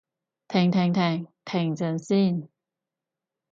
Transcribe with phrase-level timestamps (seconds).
[0.47, 1.27] 停停停！
[1.45, 2.49] 停陣先